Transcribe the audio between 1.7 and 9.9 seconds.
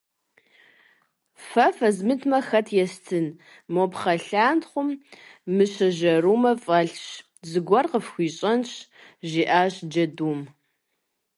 фэзмытмэ, хэт естын: мо пхъэлъантхъуэм мыщэ жэрумэ фӏэлъщ, зыгуэр къыфхуищӏэнщ, жиӏащ